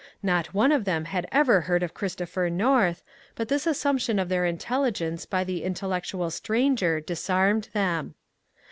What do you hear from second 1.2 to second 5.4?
ever heard of Christopher North, but this assumption of their intelligence